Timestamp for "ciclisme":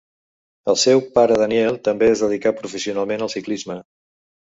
3.39-3.83